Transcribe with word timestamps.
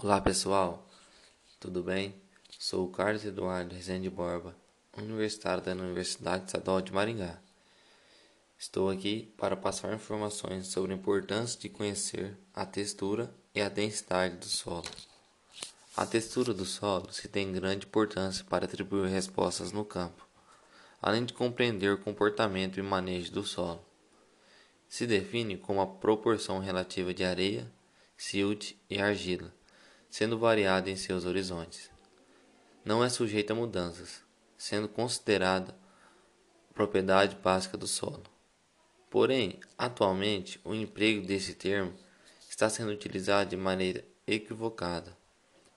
Olá 0.00 0.20
pessoal, 0.20 0.88
tudo 1.60 1.82
bem? 1.82 2.14
Sou 2.58 2.86
o 2.86 2.90
Carlos 2.90 3.24
Eduardo 3.24 3.74
Rezende 3.74 4.10
Borba, 4.10 4.56
universitário 4.96 5.62
da 5.62 5.72
Universidade 5.72 6.46
Estadual 6.46 6.80
de 6.80 6.92
Maringá. 6.92 7.38
Estou 8.58 8.90
aqui 8.90 9.32
para 9.36 9.56
passar 9.56 9.94
informações 9.94 10.68
sobre 10.68 10.92
a 10.92 10.96
importância 10.96 11.60
de 11.60 11.68
conhecer 11.68 12.36
a 12.52 12.66
textura 12.66 13.32
e 13.54 13.60
a 13.60 13.68
densidade 13.68 14.36
do 14.36 14.46
solo. 14.46 14.88
A 15.96 16.04
textura 16.06 16.52
do 16.52 16.64
solo 16.64 17.12
se 17.12 17.28
tem 17.28 17.52
grande 17.52 17.86
importância 17.86 18.44
para 18.44 18.64
atribuir 18.64 19.08
respostas 19.08 19.72
no 19.72 19.84
campo, 19.84 20.27
além 21.00 21.24
de 21.24 21.32
compreender 21.32 21.92
o 21.92 21.98
comportamento 21.98 22.78
e 22.78 22.82
manejo 22.82 23.32
do 23.32 23.44
solo. 23.44 23.84
Se 24.88 25.06
define 25.06 25.56
como 25.56 25.80
a 25.80 25.86
proporção 25.86 26.58
relativa 26.58 27.12
de 27.14 27.24
areia, 27.24 27.70
silt 28.16 28.74
e 28.88 28.98
argila, 28.98 29.52
sendo 30.10 30.38
variada 30.38 30.90
em 30.90 30.96
seus 30.96 31.24
horizontes. 31.24 31.90
Não 32.84 33.04
é 33.04 33.08
sujeita 33.08 33.52
a 33.52 33.56
mudanças, 33.56 34.22
sendo 34.56 34.88
considerada 34.88 35.74
propriedade 36.74 37.36
básica 37.36 37.76
do 37.76 37.86
solo. 37.86 38.22
Porém, 39.10 39.58
atualmente, 39.76 40.60
o 40.64 40.74
emprego 40.74 41.26
desse 41.26 41.54
termo 41.54 41.94
está 42.48 42.68
sendo 42.68 42.90
utilizado 42.90 43.50
de 43.50 43.56
maneira 43.56 44.04
equivocada, 44.26 45.16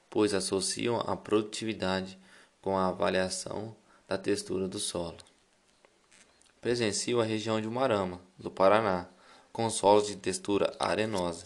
pois 0.09 0.33
associam 0.33 0.99
a 0.99 1.15
produtividade 1.15 2.17
com 2.61 2.77
a 2.77 2.87
avaliação 2.87 3.75
da 4.11 4.17
textura 4.17 4.67
do 4.67 4.77
solo. 4.77 5.15
Presencio 6.59 7.21
a 7.21 7.23
região 7.23 7.61
de 7.61 7.65
Umarama, 7.65 8.19
do 8.37 8.51
Paraná, 8.51 9.07
com 9.53 9.69
solos 9.69 10.07
de 10.07 10.17
textura 10.17 10.75
arenosa. 10.77 11.45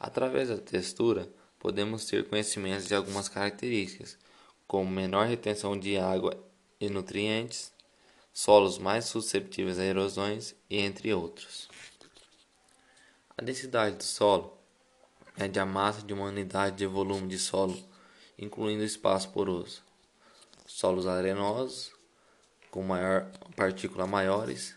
Através 0.00 0.48
da 0.48 0.56
textura, 0.56 1.28
podemos 1.58 2.06
ter 2.06 2.26
conhecimento 2.26 2.86
de 2.86 2.94
algumas 2.94 3.28
características, 3.28 4.16
como 4.66 4.90
menor 4.90 5.26
retenção 5.26 5.78
de 5.78 5.98
água 5.98 6.42
e 6.80 6.88
nutrientes, 6.88 7.70
solos 8.32 8.78
mais 8.78 9.04
susceptíveis 9.04 9.78
a 9.78 9.84
erosões 9.84 10.54
e 10.70 10.78
entre 10.78 11.12
outros. 11.12 11.68
A 13.36 13.42
densidade 13.42 13.96
do 13.96 14.04
solo 14.04 14.56
mede 15.36 15.60
a 15.60 15.66
massa 15.66 16.00
de 16.00 16.14
uma 16.14 16.28
unidade 16.28 16.76
de 16.76 16.86
volume 16.86 17.28
de 17.28 17.38
solo, 17.38 17.78
incluindo 18.38 18.82
espaço 18.82 19.28
poroso. 19.28 19.84
Solos 20.66 21.06
arenosos, 21.06 21.92
com 22.70 22.82
maior 22.82 23.30
partícula 23.54 24.06
maiores, 24.06 24.74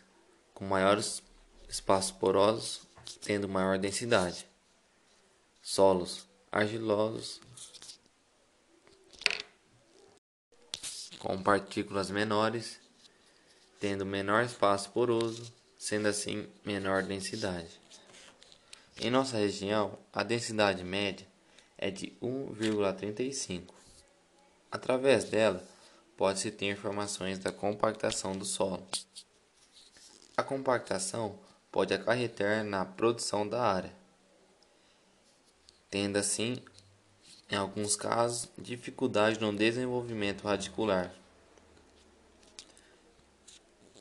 com 0.54 0.66
maiores 0.66 1.22
espaços 1.68 2.12
porosos, 2.12 2.82
tendo 3.22 3.50
maior 3.50 3.78
densidade. 3.78 4.46
Solos 5.62 6.28
argilosos, 6.52 7.42
com 11.20 11.42
partículas 11.42 12.10
menores 12.10 12.80
tendo 13.80 14.06
menor 14.06 14.44
espaço 14.44 14.90
poroso, 14.92 15.52
sendo 15.78 16.08
assim 16.08 16.48
menor 16.66 17.04
densidade. 17.04 17.80
Em 19.00 19.10
nossa 19.10 19.38
região, 19.38 19.98
a 20.12 20.24
densidade 20.24 20.84
média 20.84 21.26
é 21.78 21.90
de 21.90 22.14
1,35. 22.22 23.74
Através 24.70 25.24
dela, 25.24 25.64
pode-se 26.20 26.52
ter 26.52 26.66
informações 26.66 27.40
da 27.40 27.50
compactação 27.50 28.38
do 28.38 28.44
solo. 28.44 28.86
A 30.36 30.44
compactação 30.44 31.40
pode 31.72 31.94
acarretar 31.94 32.62
na 32.66 32.84
produção 32.84 33.48
da 33.48 33.62
área, 33.62 33.96
tendo 35.90 36.18
assim, 36.18 36.62
em 37.50 37.56
alguns 37.56 37.96
casos, 37.96 38.50
dificuldade 38.58 39.40
no 39.40 39.56
desenvolvimento 39.56 40.44
radicular. 40.44 41.16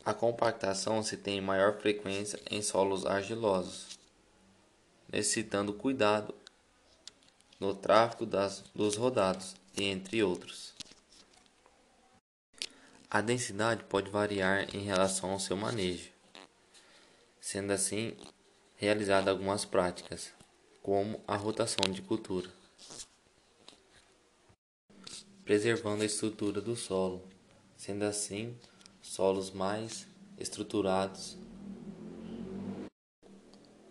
A 0.04 0.12
compactação 0.12 1.04
se 1.04 1.16
tem 1.16 1.40
maior 1.40 1.78
frequência 1.78 2.40
em 2.50 2.60
solos 2.62 3.06
argilosos, 3.06 3.96
necessitando 5.08 5.72
cuidado 5.72 6.34
no 7.60 7.76
tráfego 7.76 8.26
das, 8.26 8.64
dos 8.74 8.96
rodados, 8.96 9.54
entre 9.76 10.20
outros. 10.20 10.77
A 13.10 13.22
densidade 13.22 13.84
pode 13.84 14.10
variar 14.10 14.68
em 14.76 14.80
relação 14.80 15.30
ao 15.30 15.40
seu 15.40 15.56
manejo, 15.56 16.10
sendo 17.40 17.72
assim 17.72 18.14
realizadas 18.76 19.28
algumas 19.28 19.64
práticas, 19.64 20.30
como 20.82 21.18
a 21.26 21.34
rotação 21.34 21.90
de 21.90 22.02
cultura, 22.02 22.50
preservando 25.42 26.02
a 26.02 26.06
estrutura 26.06 26.60
do 26.60 26.76
solo, 26.76 27.26
sendo 27.78 28.04
assim 28.04 28.54
solos 29.00 29.50
mais 29.50 30.06
estruturados, 30.36 31.38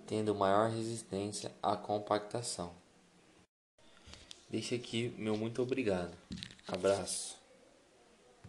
tendo 0.05 0.35
maior 0.35 0.69
resistência 0.69 1.51
à 1.63 1.75
compactação. 1.75 2.71
Deixa 4.47 4.75
aqui 4.75 5.09
meu 5.17 5.35
muito 5.35 5.59
obrigado. 5.63 6.15
Abraço. 6.67 7.36